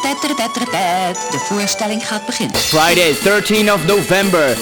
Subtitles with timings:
[0.00, 2.56] De voorstelling gaat beginnen.
[2.56, 4.56] Friday, 13 of November.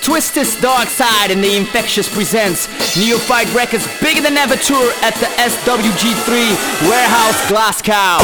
[0.00, 5.28] Twisted Dark Side and the Infectious presents Neophyte Records Bigger Than Ever Tour at the
[5.36, 6.56] SWG3
[6.88, 8.18] Warehouse Glasgow.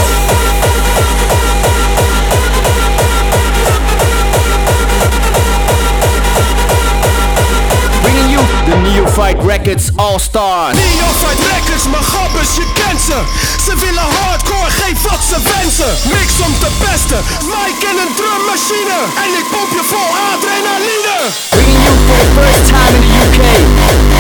[8.71, 10.79] The Neophyte Records All-Stars.
[10.79, 13.19] Neophyte Records, mijn gabbers, je kent ze
[13.65, 17.21] Ze willen hardcore, geef wat ze wensen Mix om te pesten,
[17.55, 21.19] mic en een drummachine En ik pomp je vol adrenaline
[21.55, 23.41] Bringing you for the first time in the UK.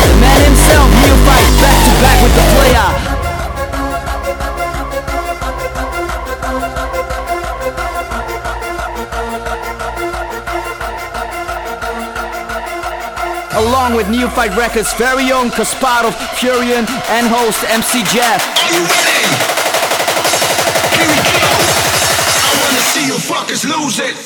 [0.09, 3.20] The man himself, Neophyte, back to back with the player.
[13.61, 18.41] Along with Neophyte Records' very own Kasparov, Furyan, and host MC Jeff.
[18.57, 19.21] Are you ready?
[20.97, 21.45] Here we go
[22.41, 24.17] I wanna see you fuckers lose it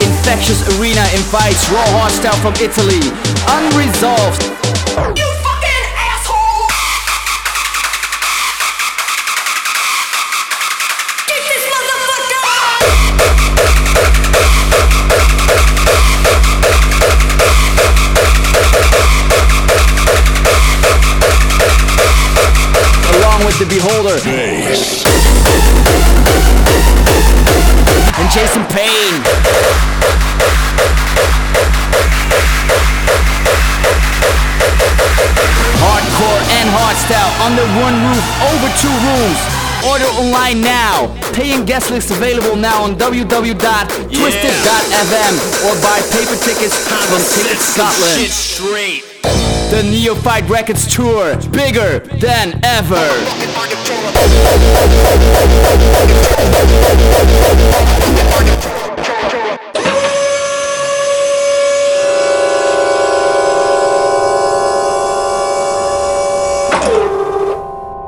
[0.00, 3.12] Infectious Arena invites Raw Hardstyle from Italy.
[3.46, 5.27] Unresolved.
[23.58, 24.14] The Beholder
[28.14, 29.18] and Jason Payne.
[35.82, 39.42] Hardcore and hardstyle under one roof over two rooms.
[39.90, 41.10] Order online now.
[41.32, 45.34] Paying guest list available now on www.twisted.fm
[45.66, 48.30] or buy paper tickets from Ticket Scotland.
[48.30, 49.17] straight
[49.70, 52.96] The Neophyte Records tour, bigger than ever.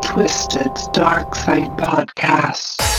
[0.03, 2.90] Twisted Dark Side Podcast.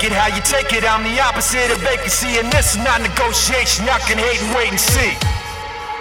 [0.00, 2.40] Take it how you take it, I'm the opposite of vacancy.
[2.40, 5.12] And this is not negotiation, y'all can hate and wait and see.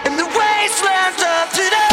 [0.08, 1.89] In the wastelands of today,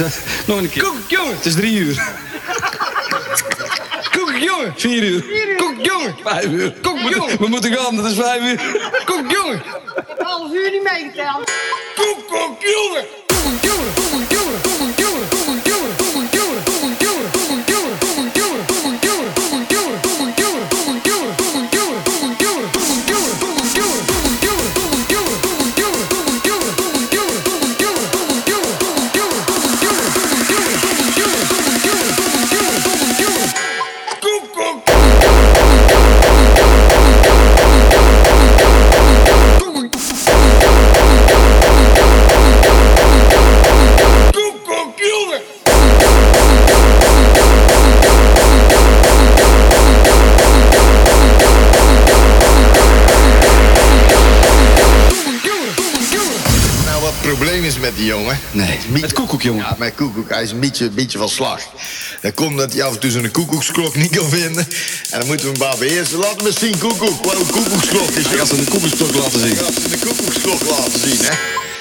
[0.00, 0.06] Eh,
[0.46, 0.82] nog een keer.
[0.82, 1.36] Koek, jongen.
[1.36, 2.02] Het is drie uur.
[4.10, 4.74] Koek, jongen.
[4.76, 5.24] Vier uur.
[5.56, 6.16] Koek, jongen.
[6.22, 6.72] Vijf uur.
[6.82, 7.38] Koek, jongen.
[7.38, 8.90] We moeten gaan, dat is vijf uur.
[9.04, 9.62] Koek, jongen.
[10.18, 11.50] Half uur niet meegeteld.
[11.94, 12.26] Koek.
[12.28, 13.13] Koek, jongen.
[59.44, 59.64] Jongen.
[59.64, 60.28] Ja, met koekoek.
[60.28, 61.60] Hij is een beetje, een beetje van slag.
[62.20, 64.66] Dat komt dat hij af en toe zo'n koekoeksklok niet kan vinden.
[65.10, 66.18] En dan moeten we hem maar beheersen.
[66.18, 67.24] Laat me eens zien, koekoek.
[67.24, 68.24] Wat een koekoeksklok is.
[68.24, 69.60] Ik ga ze een koekoeksklok laten zien.
[69.60, 71.72] Laat ze de koekoeksklok laten zien, hè.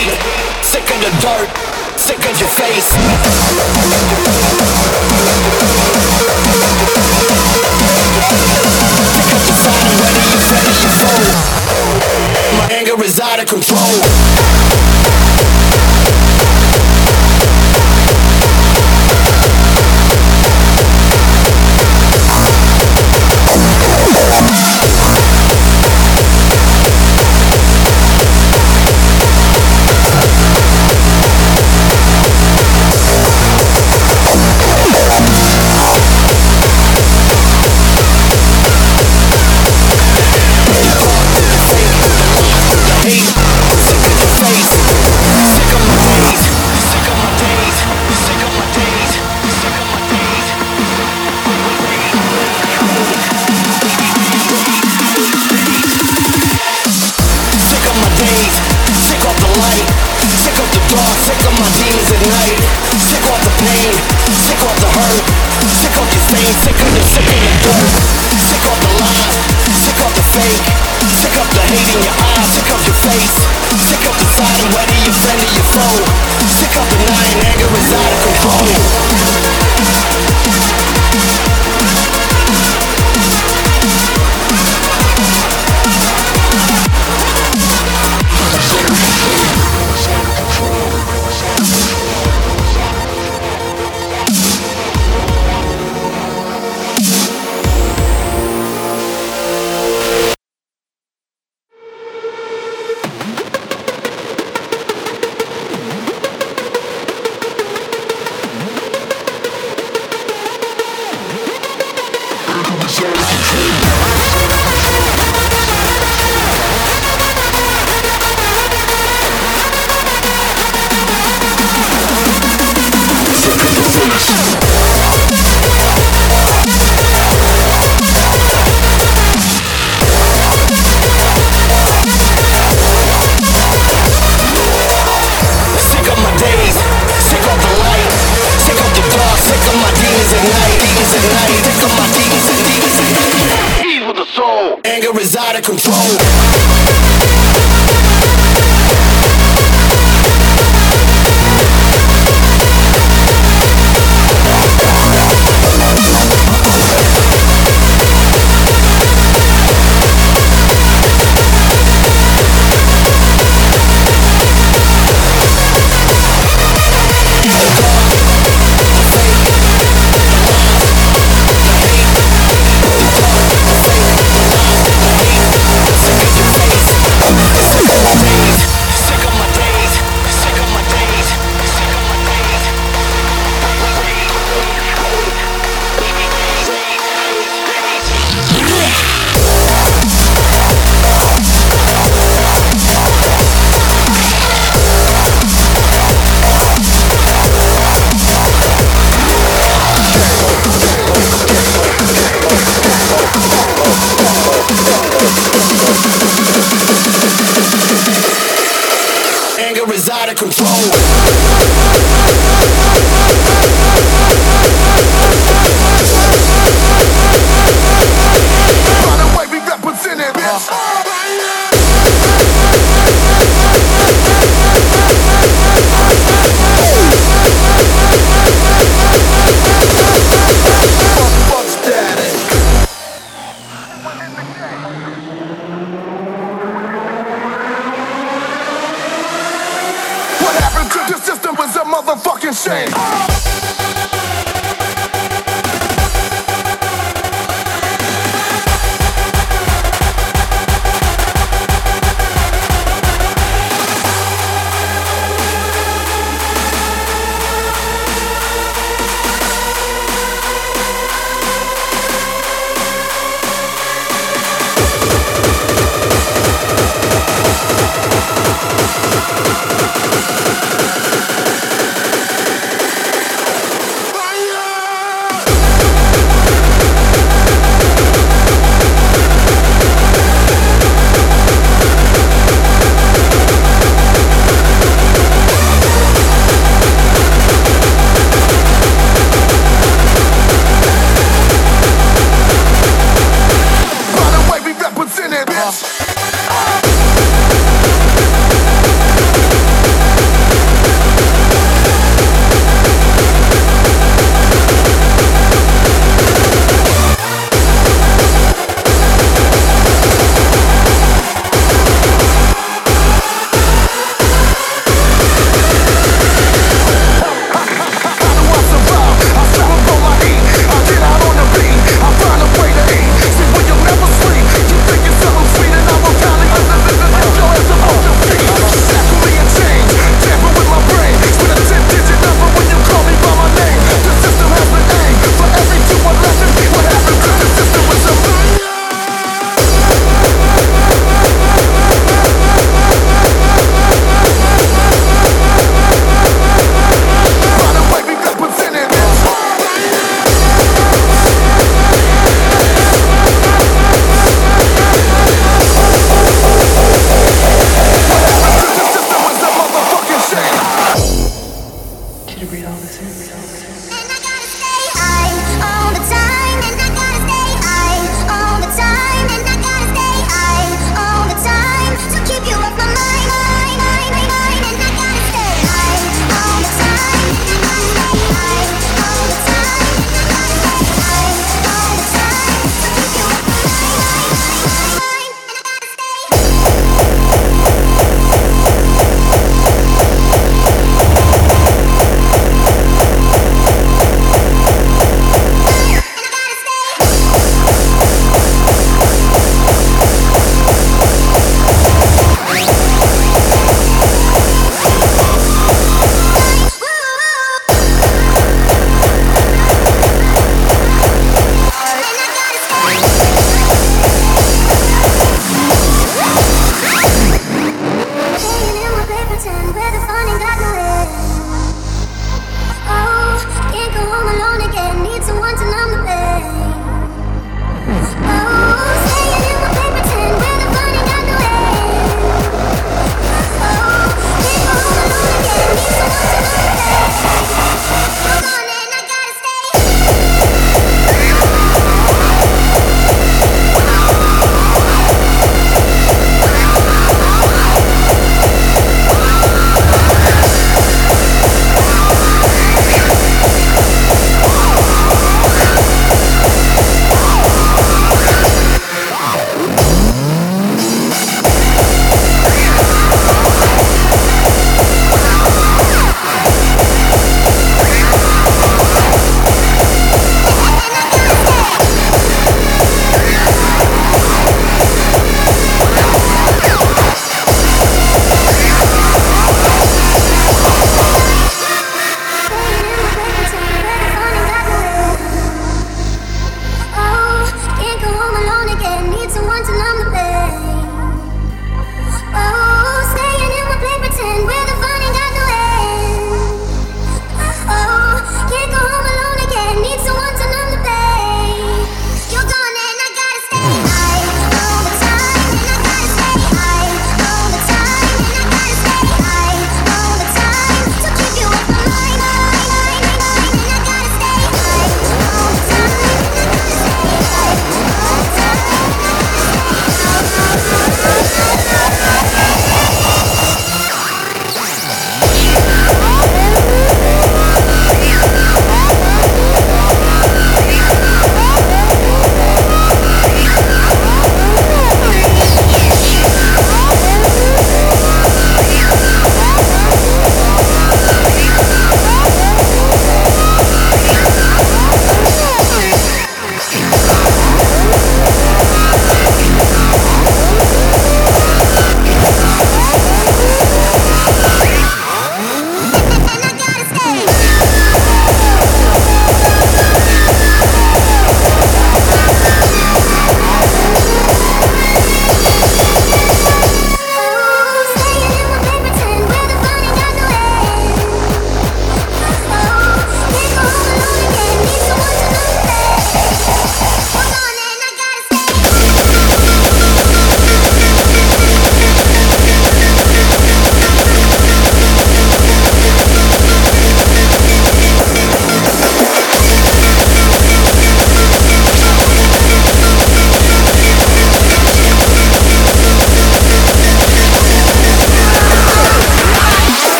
[0.00, 0.16] feet.
[0.64, 1.48] Sick of the dirt,
[1.98, 2.88] sick of your face.
[9.14, 11.30] Sick of deciding whether you're friend or your foe.
[12.58, 14.00] My anger is out of control.